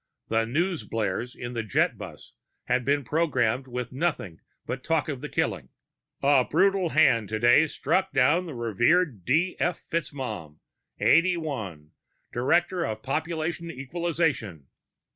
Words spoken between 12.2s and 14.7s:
Director of Population Equalization.